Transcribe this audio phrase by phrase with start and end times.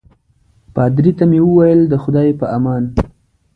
[0.73, 2.83] پادري ته مې وویل د خدای په امان.